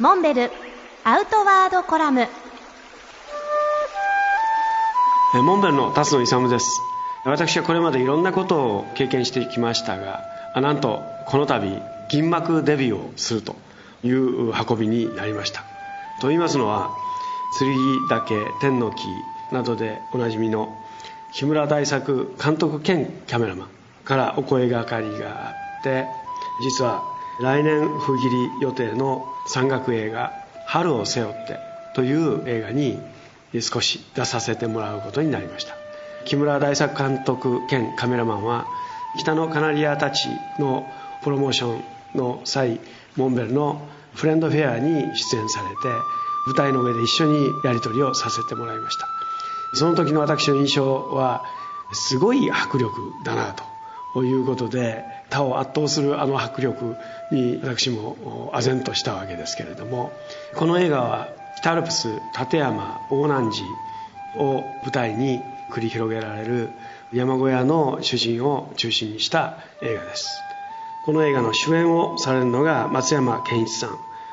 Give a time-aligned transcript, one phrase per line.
[0.00, 0.50] モンベル
[1.02, 2.28] アウトワードコラム。
[5.42, 6.80] モンベルの辰野勇です。
[7.24, 10.22] 私はこれまでいろんなことを経験してきましたが
[10.54, 13.56] なんとこの度銀幕デビューをすると
[14.04, 15.64] いう運びになりました。
[16.20, 16.92] と言いますのは
[17.58, 17.74] 剣
[18.08, 19.02] 岳天の木
[19.52, 20.76] などでおなじみの
[21.32, 23.68] 木村大作監督兼キャメラマン
[24.04, 26.06] からお声がかりがあって
[26.62, 30.32] 実は来年封切り予定の山岳映画
[30.66, 31.58] 「春を背負って」
[31.94, 33.00] という映画に
[33.60, 35.74] 少し出させてもらうことになりました。
[36.24, 38.66] 木村大作監督兼カメラマンは
[39.18, 40.28] 北のカナリアたち
[40.58, 40.84] の
[41.22, 41.82] プロモーション
[42.14, 42.80] の際
[43.16, 43.80] モンベルの
[44.14, 45.74] フレンドフェアに出演されて
[46.46, 49.06] 舞台の上で一緒にやり取りをさせてもらいました。
[49.74, 51.44] その時の私の印象は
[51.92, 53.67] すごい迫力だなと
[54.18, 56.96] ということで他を圧倒するあの迫力
[57.30, 60.10] に私も唖然としたわけですけれども
[60.56, 63.64] この映画は北アルプス立山大南寺
[64.44, 66.70] を舞台に繰り広げられる
[67.12, 70.40] 山小屋の主人を中心にした映画です。
[71.06, 73.90] この映画の主演をされるのが松山ケンイチさん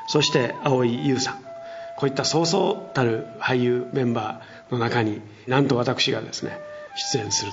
[0.07, 1.35] そして蒼井優さん。
[1.97, 6.57] こういったそうそうたる俳優メンバーの中になんと私がですね
[7.13, 7.51] 出演する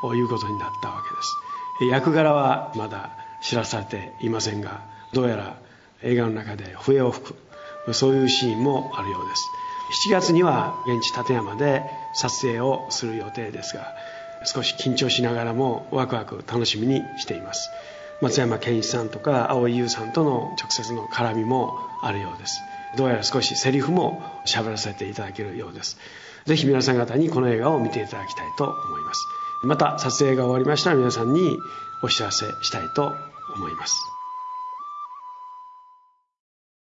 [0.00, 1.51] ということになったわけです。
[1.80, 5.56] 役柄はまだ知らされていませんがどうやら
[6.02, 7.34] 映画の中で笛を吹
[7.84, 9.42] くそういうシーンもあるようです。
[10.08, 11.82] 7月には現地立山で
[12.14, 13.94] 撮影をする予定ですが
[14.44, 17.70] 少し緊張しながらもワクワク楽しみにしています。
[18.20, 22.60] 松山ケンイチさんとか蒼井優さんとの直接の絡みもあるようです。
[22.96, 25.98] どうやら少しセリフも喋らせていただけるようです。
[26.46, 29.41] ぜひ皆さん方にこの映画を見ていただきたいと思います。
[29.62, 31.58] また撮影が終わりましたら皆さんに
[32.02, 33.14] お知らせしたいと
[33.54, 34.12] 思います。